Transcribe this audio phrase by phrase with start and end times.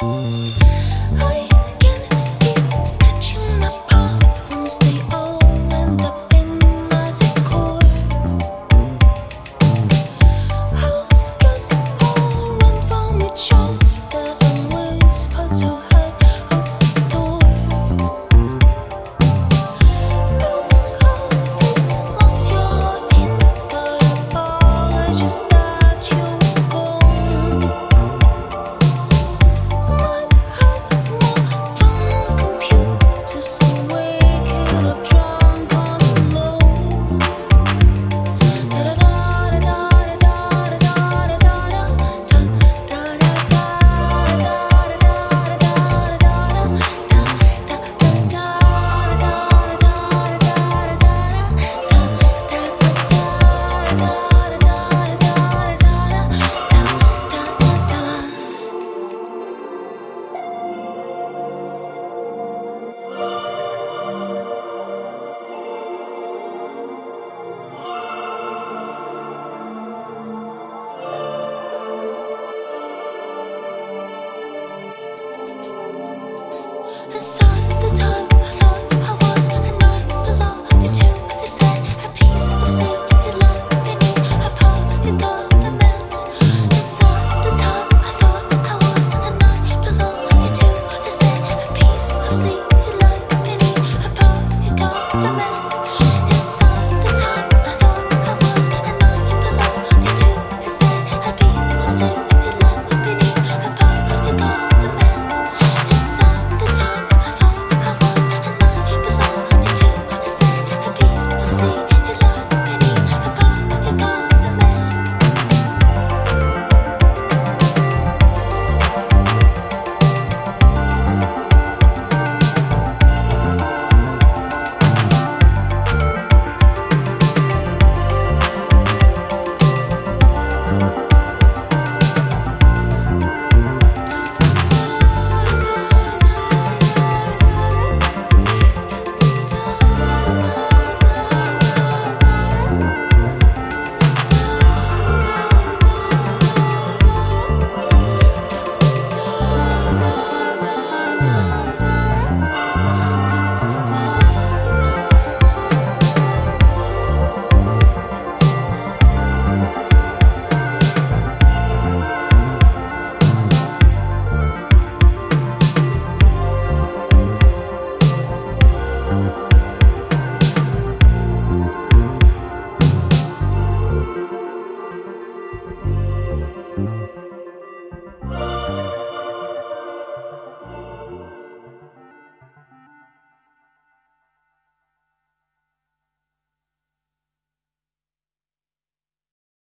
[0.00, 0.97] Mm-hmm.
[77.18, 77.67] the sun.